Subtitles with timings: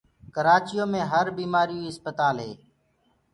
[0.35, 2.61] ڪرآچيو مي هر بيمآريو ڪيٚ آسپتآلينٚ هينٚ